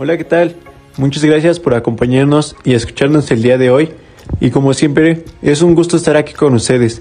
Hola, 0.00 0.16
¿qué 0.16 0.22
tal? 0.22 0.54
Muchas 0.96 1.24
gracias 1.24 1.58
por 1.58 1.74
acompañarnos 1.74 2.54
y 2.62 2.74
escucharnos 2.74 3.28
el 3.32 3.42
día 3.42 3.58
de 3.58 3.72
hoy. 3.72 3.92
Y 4.38 4.52
como 4.52 4.72
siempre, 4.72 5.24
es 5.42 5.60
un 5.60 5.74
gusto 5.74 5.96
estar 5.96 6.16
aquí 6.16 6.34
con 6.34 6.54
ustedes. 6.54 7.00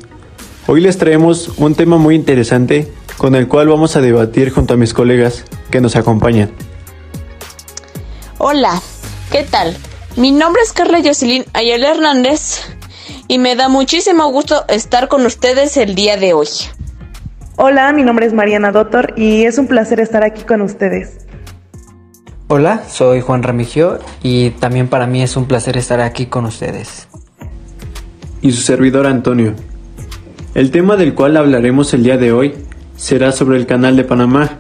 Hoy 0.66 0.82
les 0.82 0.98
traemos 0.98 1.50
un 1.60 1.76
tema 1.76 1.98
muy 1.98 2.16
interesante 2.16 2.92
con 3.20 3.36
el 3.36 3.48
cual 3.48 3.68
vamos 3.68 3.96
a 3.96 4.02
debatir 4.02 4.50
junto 4.50 4.74
a 4.74 4.78
mis 4.78 4.96
colegas 4.96 5.46
que 5.70 5.80
nos 5.80 5.96
acompañan. 5.96 6.50
Hola, 8.40 8.82
¿qué 9.32 9.44
tal? 9.44 9.78
Mi 10.16 10.32
nombre 10.32 10.64
es 10.64 10.74
Carla 10.74 10.98
Jocelyn 11.06 11.46
Ayala 11.54 11.92
Hernández 11.92 12.64
y 13.28 13.38
me 13.38 13.56
da 13.56 13.70
muchísimo 13.70 14.32
gusto 14.32 14.66
estar 14.70 15.08
con 15.08 15.24
ustedes 15.24 15.78
el 15.78 15.94
día 15.94 16.18
de 16.18 16.34
hoy. 16.34 16.48
Hola, 17.58 17.94
mi 17.94 18.02
nombre 18.02 18.26
es 18.26 18.34
Mariana 18.34 18.72
Doctor 18.72 19.14
y 19.16 19.44
es 19.44 19.60
un 19.60 19.68
placer 19.68 20.00
estar 20.00 20.24
aquí 20.24 20.42
con 20.42 20.64
ustedes. 20.64 21.27
Hola, 22.50 22.86
soy 22.90 23.20
Juan 23.20 23.44
Ramigio 23.44 24.00
y 24.24 24.52
también 24.52 24.88
para 24.88 25.06
mí 25.06 25.22
es 25.22 25.36
un 25.36 25.48
placer 25.48 25.76
estar 25.76 26.00
aquí 26.00 26.28
con 26.28 26.46
ustedes. 26.46 27.10
Y 28.42 28.54
su 28.54 28.62
servidor 28.62 29.06
Antonio. 29.06 29.54
El 30.56 30.72
tema 30.72 30.96
del 30.96 31.14
cual 31.14 31.36
hablaremos 31.36 31.94
el 31.94 32.04
día 32.04 32.18
de 32.18 32.32
hoy 32.32 32.54
será 32.96 33.34
sobre 33.34 33.58
el 33.58 33.66
canal 33.66 33.98
de 33.98 34.06
Panamá. 34.06 34.60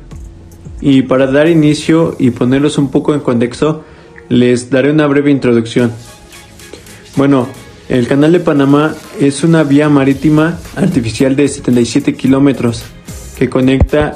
Y 0.81 1.03
para 1.03 1.27
dar 1.27 1.47
inicio 1.47 2.17
y 2.19 2.31
ponerlos 2.31 2.77
un 2.77 2.91
poco 2.91 3.13
en 3.13 3.21
contexto, 3.21 3.85
les 4.27 4.69
daré 4.69 4.91
una 4.91 5.07
breve 5.07 5.31
introducción. 5.31 5.93
Bueno, 7.15 7.47
el 7.87 8.05
canal 8.05 8.33
de 8.33 8.41
Panamá 8.41 8.95
es 9.17 9.45
una 9.45 9.63
vía 9.63 9.87
marítima 9.87 10.59
artificial 10.75 11.37
de 11.37 11.47
77 11.47 12.15
kilómetros 12.15 12.83
que 13.39 13.49
conecta 13.49 14.13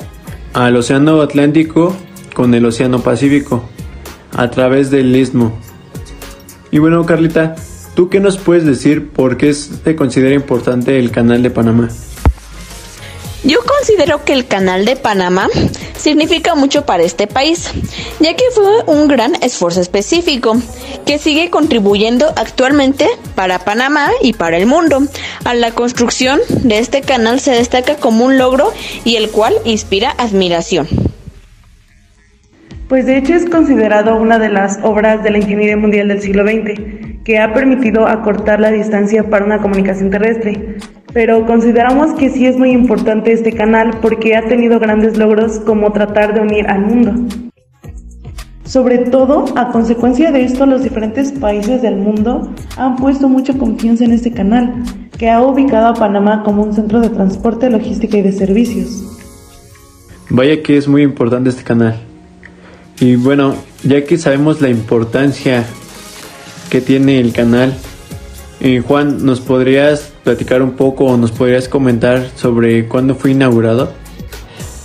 al 0.52 0.76
Océano 0.76 1.22
Atlántico 1.22 1.96
con 2.34 2.54
el 2.54 2.66
Océano 2.66 3.02
Pacífico 3.02 3.64
a 4.36 4.50
través 4.50 4.92
del 4.92 5.16
istmo. 5.16 5.52
Y 6.72 6.80
bueno, 6.80 7.06
Carlita, 7.06 7.56
¿tú 7.96 8.10
qué 8.10 8.20
nos 8.20 8.38
puedes 8.38 8.66
decir 8.66 9.10
por 9.10 9.38
qué 9.38 9.54
se 9.54 9.96
considera 9.96 10.34
importante 10.34 10.98
el 10.98 11.12
canal 11.12 11.44
de 11.44 11.50
Panamá? 11.50 11.90
Yo 13.44 13.58
considero 13.66 14.24
que 14.24 14.34
el 14.34 14.46
canal 14.46 14.86
de 14.86 14.96
Panamá 14.96 15.48
significa 15.98 16.54
mucho 16.54 16.86
para 16.86 17.02
este 17.02 17.26
país, 17.26 17.72
ya 18.20 18.36
que 18.36 18.44
fue 18.54 18.84
un 18.86 19.08
gran 19.08 19.34
esfuerzo 19.42 19.82
específico 19.82 20.56
que 21.08 21.18
sigue 21.18 21.50
contribuyendo 21.50 22.28
actualmente 22.36 23.08
para 23.34 23.60
Panamá 23.66 24.12
y 24.22 24.34
para 24.34 24.58
el 24.58 24.68
mundo. 24.68 25.02
A 25.44 25.56
la 25.56 25.72
construcción 25.72 26.40
de 26.50 26.78
este 26.78 27.02
canal 27.02 27.40
se 27.40 27.52
destaca 27.52 27.96
como 27.96 28.26
un 28.26 28.38
logro 28.38 28.72
y 29.06 29.16
el 29.16 29.32
cual 29.32 29.56
inspira 29.66 30.12
admiración. 30.12 31.11
Pues 32.92 33.06
de 33.06 33.18
hecho 33.18 33.34
es 33.34 33.50
considerado 33.50 34.18
una 34.18 34.38
de 34.38 34.50
las 34.50 34.78
obras 34.84 35.24
de 35.24 35.32
la 35.32 35.38
ingeniería 35.38 35.78
mundial 35.78 36.10
del 36.10 36.22
siglo 36.22 36.44
XX, 36.44 37.22
que 37.24 37.40
ha 37.40 37.54
permitido 37.54 38.06
acortar 38.06 38.60
la 38.60 38.70
distancia 38.70 39.30
para 39.30 39.46
una 39.46 39.60
comunicación 39.60 40.10
terrestre. 40.10 40.76
Pero 41.14 41.46
consideramos 41.46 42.12
que 42.16 42.30
sí 42.30 42.46
es 42.46 42.58
muy 42.58 42.72
importante 42.72 43.32
este 43.32 43.54
canal 43.54 43.92
porque 44.02 44.36
ha 44.36 44.44
tenido 44.44 44.78
grandes 44.78 45.18
logros 45.18 45.62
como 45.62 45.94
tratar 45.94 46.34
de 46.34 46.42
unir 46.42 46.68
al 46.68 46.82
mundo. 46.82 47.14
Sobre 48.66 48.98
todo, 48.98 49.46
a 49.56 49.72
consecuencia 49.72 50.34
de 50.34 50.44
esto, 50.44 50.66
los 50.66 50.84
diferentes 50.84 51.32
países 51.32 51.82
del 51.82 51.96
mundo 51.96 52.54
han 52.76 52.98
puesto 52.98 53.30
mucha 53.30 53.58
confianza 53.58 54.04
en 54.04 54.12
este 54.12 54.34
canal, 54.34 54.84
que 55.18 55.30
ha 55.30 55.42
ubicado 55.42 55.88
a 55.88 55.94
Panamá 55.94 56.44
como 56.44 56.64
un 56.64 56.74
centro 56.74 57.00
de 57.00 57.08
transporte, 57.08 57.70
logística 57.70 58.18
y 58.18 58.22
de 58.22 58.34
servicios. 58.34 59.18
Vaya 60.30 60.62
que 60.62 60.76
es 60.76 60.90
muy 60.90 61.04
importante 61.04 61.52
este 61.52 61.64
canal. 61.64 62.11
Y 63.02 63.16
bueno, 63.16 63.56
ya 63.84 64.06
que 64.06 64.20
sabemos 64.20 64.62
la 64.62 64.70
importancia 64.70 65.66
que 66.70 66.82
tiene 66.82 67.20
el 67.20 67.34
canal, 67.34 67.76
eh, 68.60 68.84
Juan, 68.88 69.26
¿nos 69.26 69.42
podrías 69.42 70.12
platicar 70.24 70.62
un 70.62 70.74
poco 70.74 71.06
o 71.06 71.18
nos 71.18 71.32
podrías 71.32 71.68
comentar 71.68 72.30
sobre 72.36 72.88
cuándo 72.88 73.16
fue 73.16 73.32
inaugurado? 73.32 73.92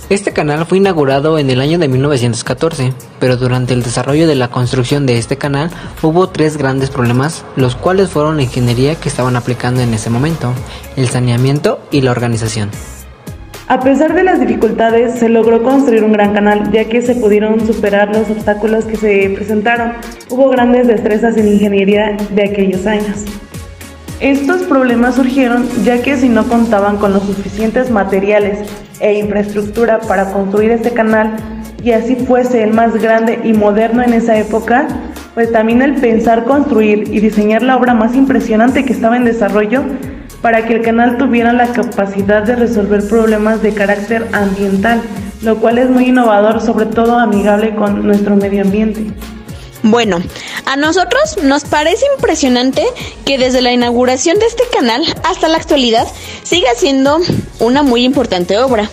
Este 0.09 0.33
canal 0.33 0.65
fue 0.65 0.79
inaugurado 0.79 1.37
en 1.37 1.51
el 1.51 1.61
año 1.61 1.77
de 1.77 1.89
1914, 1.89 2.91
pero 3.19 3.37
durante 3.37 3.75
el 3.75 3.83
desarrollo 3.83 4.27
de 4.27 4.33
la 4.33 4.49
construcción 4.49 5.05
de 5.05 5.19
este 5.19 5.37
canal 5.37 5.69
hubo 6.01 6.27
tres 6.27 6.57
grandes 6.57 6.89
problemas, 6.89 7.45
los 7.55 7.75
cuales 7.75 8.09
fueron 8.09 8.37
la 8.37 8.43
ingeniería 8.43 8.95
que 8.95 9.09
estaban 9.09 9.35
aplicando 9.35 9.81
en 9.81 9.93
ese 9.93 10.09
momento, 10.09 10.53
el 10.95 11.07
saneamiento 11.07 11.79
y 11.91 12.01
la 12.01 12.11
organización. 12.11 12.71
A 13.69 13.81
pesar 13.81 14.13
de 14.13 14.23
las 14.23 14.39
dificultades, 14.39 15.15
se 15.19 15.27
logró 15.27 15.61
construir 15.61 16.01
un 16.05 16.13
gran 16.13 16.33
canal, 16.33 16.71
ya 16.71 16.85
que 16.85 17.01
se 17.01 17.15
pudieron 17.15 17.67
superar 17.67 18.15
los 18.15 18.29
obstáculos 18.29 18.85
que 18.85 18.95
se 18.95 19.29
presentaron. 19.35 19.91
Hubo 20.29 20.49
grandes 20.49 20.87
destrezas 20.87 21.35
en 21.35 21.49
ingeniería 21.49 22.15
de 22.29 22.43
aquellos 22.45 22.85
años. 22.87 23.25
Estos 24.21 24.61
problemas 24.63 25.15
surgieron 25.15 25.67
ya 25.83 26.01
que 26.01 26.15
si 26.15 26.29
no 26.29 26.47
contaban 26.47 26.95
con 26.95 27.11
los 27.11 27.23
suficientes 27.23 27.91
materiales 27.91 28.69
e 29.01 29.19
infraestructura 29.19 29.99
para 29.99 30.31
construir 30.31 30.71
este 30.71 30.91
canal 30.91 31.35
y 31.83 31.91
así 31.91 32.15
fuese 32.15 32.63
el 32.63 32.71
más 32.71 32.93
grande 32.95 33.41
y 33.43 33.51
moderno 33.51 34.01
en 34.01 34.13
esa 34.13 34.37
época, 34.37 34.87
pues 35.33 35.51
también 35.51 35.81
el 35.81 35.95
pensar 35.95 36.45
construir 36.45 37.13
y 37.13 37.19
diseñar 37.19 37.63
la 37.63 37.75
obra 37.75 37.93
más 37.93 38.15
impresionante 38.15 38.85
que 38.85 38.93
estaba 38.93 39.17
en 39.17 39.25
desarrollo 39.25 39.83
para 40.41 40.65
que 40.65 40.75
el 40.75 40.81
canal 40.81 41.17
tuviera 41.17 41.53
la 41.53 41.67
capacidad 41.67 42.43
de 42.43 42.55
resolver 42.55 43.07
problemas 43.07 43.61
de 43.61 43.73
carácter 43.73 44.27
ambiental, 44.33 45.01
lo 45.41 45.57
cual 45.57 45.77
es 45.77 45.89
muy 45.89 46.05
innovador, 46.09 46.61
sobre 46.61 46.85
todo 46.85 47.17
amigable 47.17 47.75
con 47.75 48.05
nuestro 48.05 48.35
medio 48.35 48.63
ambiente. 48.63 49.11
Bueno, 49.83 50.21
a 50.65 50.75
nosotros 50.75 51.37
nos 51.43 51.63
parece 51.63 52.05
impresionante 52.15 52.83
que 53.25 53.37
desde 53.37 53.61
la 53.61 53.71
inauguración 53.71 54.39
de 54.39 54.45
este 54.45 54.63
canal 54.73 55.03
hasta 55.23 55.47
la 55.47 55.57
actualidad 55.57 56.07
siga 56.43 56.69
siendo 56.75 57.19
una 57.59 57.83
muy 57.83 58.03
importante 58.03 58.57
obra. 58.57 58.89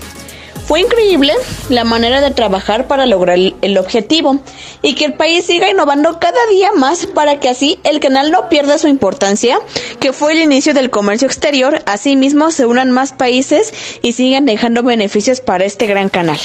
Fue 0.67 0.81
increíble 0.81 1.33
la 1.69 1.85
manera 1.85 2.23
de 2.23 2.31
trabajar 2.31 2.87
para 2.87 3.05
lograr 3.05 3.39
el 3.39 3.79
objetivo 3.79 4.41
y 4.81 4.95
que 4.95 5.05
el 5.05 5.15
país 5.15 5.45
siga 5.45 5.71
innovando 5.71 6.19
cada 6.19 6.47
día 6.51 6.73
más 6.73 7.07
para 7.07 7.39
que 7.39 7.51
así 7.51 7.79
el 7.85 8.01
canal 8.01 8.31
no 8.31 8.49
pierda 8.49 8.79
su 8.79 8.89
importancia, 8.89 9.59
que 10.01 10.15
fue 10.15 10.33
el 10.33 10.41
inicio 10.41 10.73
del 10.73 10.89
comercio 10.89 11.27
exterior, 11.27 11.83
asimismo 11.85 12.51
se 12.51 12.65
unan 12.65 12.91
más 12.91 13.13
países 13.13 13.75
y 14.01 14.13
sigan 14.13 14.47
dejando 14.47 14.83
beneficios 14.83 15.43
para 15.43 15.67
este 15.67 15.87
gran 15.87 16.09
canal. 16.09 16.39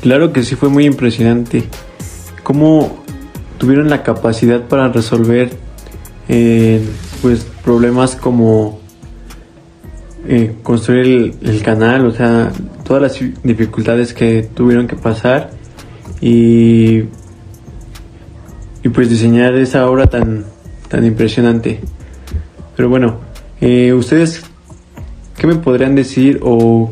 Claro 0.00 0.32
que 0.32 0.44
sí 0.44 0.54
fue 0.54 0.68
muy 0.68 0.84
impresionante. 0.84 1.64
¿Cómo 2.44 3.02
tuvieron 3.58 3.90
la 3.90 4.04
capacidad 4.04 4.62
para 4.62 4.88
resolver 4.88 5.50
eh, 6.28 6.80
pues 7.22 7.44
problemas 7.64 8.14
como 8.14 8.80
eh, 10.30 10.56
construir 10.62 11.34
el, 11.40 11.62
canal, 11.62 12.04
o 12.04 12.10
sea, 12.10 12.52
todas 12.84 13.02
las 13.02 13.18
dificultades 13.42 14.12
que 14.12 14.42
tuvieron 14.54 14.86
que 14.86 14.94
pasar 14.94 15.50
y, 16.20 16.98
y 18.82 18.88
pues 18.92 19.08
diseñar 19.08 19.54
esa 19.54 19.88
obra 19.88 20.06
tan, 20.06 20.44
tan 20.88 21.06
impresionante. 21.06 21.80
Pero 22.76 22.90
bueno, 22.90 23.20
eh, 23.62 23.94
¿ustedes 23.94 24.42
qué 25.38 25.46
me 25.46 25.54
podrían 25.54 25.94
decir 25.94 26.40
o 26.42 26.90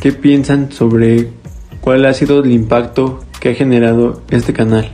qué 0.00 0.12
piensan 0.12 0.70
sobre 0.70 1.28
cuál 1.80 2.06
ha 2.06 2.14
sido 2.14 2.44
el 2.44 2.52
impacto 2.52 3.24
que 3.40 3.50
ha 3.50 3.54
generado 3.54 4.22
este 4.30 4.52
canal? 4.52 4.92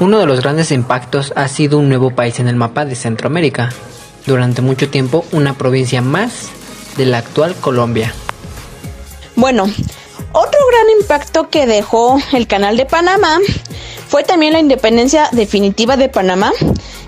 Uno 0.00 0.18
de 0.18 0.26
los 0.26 0.42
grandes 0.42 0.70
impactos 0.70 1.32
ha 1.34 1.48
sido 1.48 1.78
un 1.78 1.88
nuevo 1.88 2.10
país 2.10 2.40
en 2.40 2.48
el 2.48 2.56
mapa 2.56 2.84
de 2.84 2.94
Centroamérica, 2.94 3.70
durante 4.26 4.62
mucho 4.62 4.88
tiempo 4.90 5.24
una 5.32 5.54
provincia 5.54 6.00
más 6.02 6.48
de 6.96 7.06
la 7.06 7.18
actual 7.18 7.54
Colombia. 7.56 8.14
Bueno, 9.36 9.64
otro 10.32 10.60
gran 10.70 11.00
impacto 11.00 11.48
que 11.48 11.66
dejó 11.66 12.18
el 12.32 12.46
canal 12.46 12.76
de 12.76 12.86
Panamá 12.86 13.38
fue 14.08 14.22
también 14.22 14.52
la 14.52 14.60
independencia 14.60 15.28
definitiva 15.32 15.96
de 15.96 16.08
Panamá, 16.08 16.52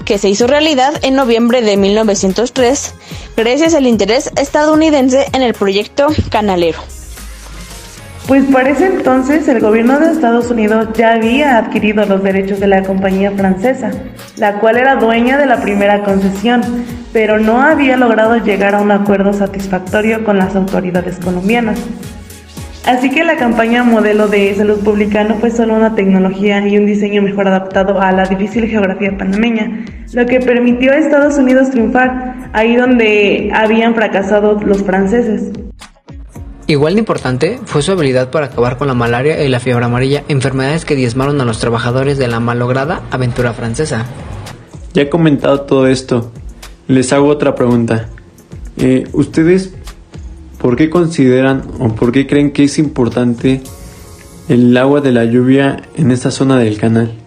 que 0.04 0.18
se 0.18 0.28
hizo 0.28 0.46
realidad 0.46 0.92
en 1.02 1.14
noviembre 1.14 1.62
de 1.62 1.76
1903 1.76 2.94
gracias 3.36 3.74
al 3.74 3.86
interés 3.86 4.30
estadounidense 4.36 5.26
en 5.32 5.42
el 5.42 5.54
proyecto 5.54 6.08
canalero. 6.30 6.95
Pues 8.26 8.44
para 8.46 8.70
ese 8.70 8.86
entonces 8.86 9.46
el 9.46 9.60
gobierno 9.60 10.00
de 10.00 10.10
Estados 10.10 10.50
Unidos 10.50 10.88
ya 10.94 11.12
había 11.12 11.58
adquirido 11.58 12.04
los 12.06 12.24
derechos 12.24 12.58
de 12.58 12.66
la 12.66 12.82
compañía 12.82 13.30
francesa, 13.30 13.92
la 14.36 14.58
cual 14.58 14.78
era 14.78 14.96
dueña 14.96 15.38
de 15.38 15.46
la 15.46 15.60
primera 15.60 16.02
concesión, 16.02 16.60
pero 17.12 17.38
no 17.38 17.60
había 17.60 17.96
logrado 17.96 18.36
llegar 18.38 18.74
a 18.74 18.80
un 18.80 18.90
acuerdo 18.90 19.32
satisfactorio 19.32 20.24
con 20.24 20.38
las 20.38 20.56
autoridades 20.56 21.20
colombianas. 21.20 21.78
Así 22.84 23.10
que 23.10 23.22
la 23.22 23.36
campaña 23.36 23.84
modelo 23.84 24.26
de 24.26 24.52
salud 24.56 24.82
pública 24.82 25.22
no 25.22 25.36
fue 25.36 25.52
solo 25.52 25.74
una 25.74 25.94
tecnología 25.94 26.66
y 26.66 26.78
un 26.78 26.86
diseño 26.86 27.22
mejor 27.22 27.46
adaptado 27.46 28.00
a 28.00 28.10
la 28.10 28.24
difícil 28.24 28.66
geografía 28.66 29.16
panameña, 29.16 29.84
lo 30.14 30.26
que 30.26 30.40
permitió 30.40 30.90
a 30.90 30.96
Estados 30.96 31.38
Unidos 31.38 31.70
triunfar 31.70 32.50
ahí 32.52 32.74
donde 32.74 33.52
habían 33.54 33.94
fracasado 33.94 34.60
los 34.64 34.82
franceses. 34.82 35.52
Igual 36.68 36.94
de 36.94 37.00
importante 37.00 37.60
fue 37.64 37.80
su 37.82 37.92
habilidad 37.92 38.30
para 38.30 38.46
acabar 38.46 38.76
con 38.76 38.88
la 38.88 38.94
malaria 38.94 39.44
y 39.44 39.48
la 39.48 39.60
fiebre 39.60 39.84
amarilla, 39.84 40.24
enfermedades 40.26 40.84
que 40.84 40.96
diezmaron 40.96 41.40
a 41.40 41.44
los 41.44 41.60
trabajadores 41.60 42.18
de 42.18 42.26
la 42.26 42.40
malograda 42.40 43.02
aventura 43.12 43.52
francesa. 43.52 44.04
Ya 44.92 45.02
he 45.02 45.08
comentado 45.08 45.60
todo 45.60 45.86
esto, 45.86 46.32
les 46.88 47.12
hago 47.12 47.28
otra 47.28 47.54
pregunta. 47.54 48.08
Eh, 48.78 49.04
¿Ustedes 49.12 49.74
por 50.58 50.74
qué 50.74 50.90
consideran 50.90 51.62
o 51.78 51.94
por 51.94 52.10
qué 52.10 52.26
creen 52.26 52.50
que 52.50 52.64
es 52.64 52.78
importante 52.78 53.62
el 54.48 54.76
agua 54.76 55.00
de 55.00 55.12
la 55.12 55.24
lluvia 55.24 55.82
en 55.94 56.10
esta 56.10 56.32
zona 56.32 56.58
del 56.58 56.78
canal? 56.78 57.25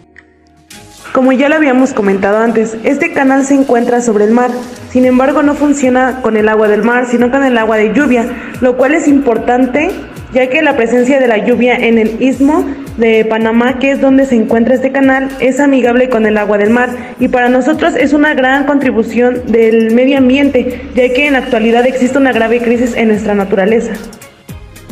Como 1.13 1.31
ya 1.31 1.49
lo 1.49 1.55
habíamos 1.55 1.93
comentado 1.93 2.37
antes, 2.37 2.77
este 2.83 3.13
canal 3.13 3.43
se 3.43 3.55
encuentra 3.55 3.99
sobre 3.99 4.25
el 4.25 4.31
mar, 4.31 4.51
sin 4.91 5.05
embargo 5.05 5.41
no 5.41 5.55
funciona 5.55 6.21
con 6.21 6.37
el 6.37 6.47
agua 6.47 6.67
del 6.67 6.83
mar, 6.83 7.07
sino 7.07 7.31
con 7.31 7.43
el 7.43 7.57
agua 7.57 7.77
de 7.77 7.93
lluvia, 7.93 8.25
lo 8.61 8.77
cual 8.77 8.93
es 8.93 9.07
importante 9.07 9.89
ya 10.33 10.47
que 10.49 10.61
la 10.61 10.75
presencia 10.75 11.19
de 11.19 11.27
la 11.27 11.37
lluvia 11.39 11.75
en 11.75 11.97
el 11.97 12.21
istmo 12.21 12.65
de 12.97 13.25
Panamá, 13.25 13.79
que 13.79 13.91
es 13.91 14.01
donde 14.01 14.25
se 14.25 14.35
encuentra 14.35 14.75
este 14.75 14.91
canal, 14.91 15.29
es 15.39 15.59
amigable 15.59 16.09
con 16.09 16.25
el 16.25 16.37
agua 16.37 16.57
del 16.57 16.69
mar 16.69 16.89
y 17.19 17.27
para 17.29 17.49
nosotros 17.49 17.95
es 17.95 18.13
una 18.13 18.33
gran 18.35 18.65
contribución 18.65 19.41
del 19.47 19.91
medio 19.95 20.17
ambiente, 20.17 20.89
ya 20.95 21.11
que 21.13 21.27
en 21.27 21.33
la 21.33 21.39
actualidad 21.39 21.87
existe 21.87 22.17
una 22.17 22.33
grave 22.33 22.59
crisis 22.59 22.95
en 22.95 23.07
nuestra 23.07 23.33
naturaleza. 23.33 23.93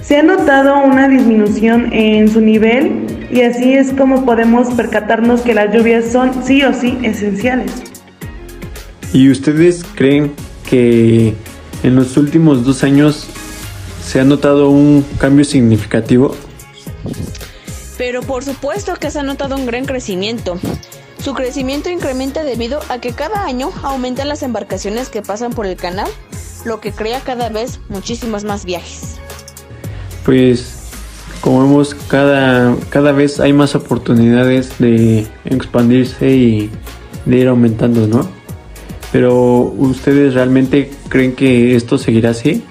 Se 0.07 0.15
ha 0.15 0.24
notado 0.24 0.86
una 0.86 1.09
disminución 1.09 1.92
en 1.92 2.31
su 2.31 2.39
nivel 2.39 3.27
y 3.30 3.42
así 3.42 3.74
es 3.74 3.92
como 3.92 4.24
podemos 4.24 4.74
percatarnos 4.74 5.42
que 5.42 5.54
las 5.54 5.75
lluvias 5.75 6.09
son 6.09 6.45
sí 6.45 6.63
o 6.63 6.74
sí 6.74 6.98
esenciales. 7.04 7.74
¿Y 9.12 9.30
ustedes 9.30 9.83
creen 9.95 10.31
que 10.69 11.36
en 11.83 11.95
los 11.98 12.15
últimos 12.15 12.63
dos 12.63 12.86
años 12.86 13.27
se 14.01 14.21
ha 14.21 14.24
notado 14.24 14.69
un 14.69 15.06
cambio 15.18 15.44
significativo? 15.44 16.33
Pero 17.98 18.21
por 18.21 18.45
supuesto 18.45 18.94
que 18.95 19.12
se 19.12 19.19
ha 19.19 19.24
notado 19.24 19.57
un 19.57 19.65
gran 19.65 19.83
crecimiento. 19.83 20.57
Su 21.21 21.33
crecimiento 21.33 21.89
incrementa 21.89 22.45
debido 22.45 22.80
a 22.88 23.01
que 23.01 23.12
cada 23.12 23.44
año 23.44 23.71
aumentan 23.83 24.30
las 24.30 24.42
embarcaciones 24.42 25.09
que 25.09 25.21
pasan 25.21 25.51
por 25.51 25.65
el 25.65 25.75
canal, 25.75 26.07
lo 26.63 26.80
que 26.80 26.94
crea 26.94 27.19
cada 27.19 27.50
vez 27.50 27.81
muchísimos 27.89 28.45
más 28.45 28.63
viajes 28.63 29.18
pues 30.28 30.74
como 31.40 31.62
vemos 31.62 31.96
cada, 32.10 32.76
cada 32.90 33.14
vez 33.14 33.40
hay 33.40 33.54
más 33.54 33.76
oportunidades 33.76 34.78
de 34.78 35.26
expandirse 35.46 36.36
y 36.36 36.70
de 37.26 37.38
ir 37.38 37.48
aumentando, 37.48 38.08
¿no? 38.08 38.28
Pero 39.14 39.62
¿ustedes 39.78 40.34
realmente 40.34 40.92
creen 41.08 41.34
que 41.34 41.78
esto 41.78 41.98
seguirá 41.98 42.32
así? 42.32 42.62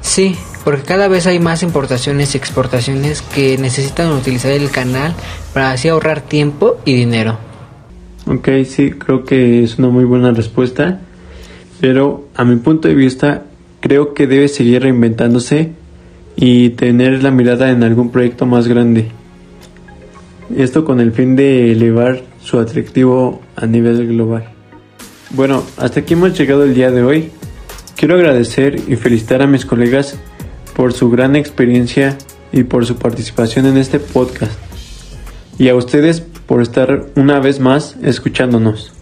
Sí, 0.00 0.34
porque 0.64 0.82
cada 0.82 1.06
vez 1.06 1.28
hay 1.28 1.38
más 1.38 1.62
importaciones 1.62 2.34
y 2.34 2.38
exportaciones 2.38 3.22
que 3.22 3.56
necesitan 3.58 4.10
utilizar 4.10 4.50
el 4.50 4.68
canal 4.68 5.14
para 5.54 5.70
así 5.70 5.86
ahorrar 5.86 6.22
tiempo 6.22 6.78
y 6.84 6.96
dinero. 6.96 7.38
Ok, 8.26 8.48
sí, 8.68 8.90
creo 8.90 9.24
que 9.24 9.62
es 9.62 9.78
una 9.78 9.88
muy 9.88 10.04
buena 10.04 10.32
respuesta, 10.32 11.00
pero 11.80 12.26
a 12.34 12.44
mi 12.44 12.56
punto 12.56 12.88
de 12.88 12.94
vista 12.96 13.44
creo 13.78 14.14
que 14.14 14.26
debe 14.26 14.48
seguir 14.48 14.82
reinventándose 14.82 15.74
y 16.40 16.70
tener 16.70 17.24
la 17.24 17.32
mirada 17.32 17.72
en 17.72 17.82
algún 17.82 18.12
proyecto 18.12 18.46
más 18.46 18.68
grande. 18.68 19.08
Esto 20.56 20.84
con 20.84 21.00
el 21.00 21.10
fin 21.10 21.34
de 21.34 21.72
elevar 21.72 22.22
su 22.40 22.60
atractivo 22.60 23.42
a 23.56 23.66
nivel 23.66 24.06
global. 24.06 24.44
Bueno, 25.30 25.64
hasta 25.76 26.00
aquí 26.00 26.14
hemos 26.14 26.38
llegado 26.38 26.62
el 26.62 26.74
día 26.74 26.92
de 26.92 27.02
hoy. 27.02 27.30
Quiero 27.96 28.14
agradecer 28.14 28.76
y 28.86 28.94
felicitar 28.94 29.42
a 29.42 29.48
mis 29.48 29.66
colegas 29.66 30.16
por 30.76 30.92
su 30.92 31.10
gran 31.10 31.34
experiencia 31.34 32.16
y 32.52 32.62
por 32.62 32.86
su 32.86 32.94
participación 32.94 33.66
en 33.66 33.76
este 33.76 33.98
podcast. 33.98 34.56
Y 35.58 35.68
a 35.68 35.74
ustedes 35.74 36.20
por 36.20 36.62
estar 36.62 37.06
una 37.16 37.40
vez 37.40 37.58
más 37.58 37.96
escuchándonos. 38.00 38.92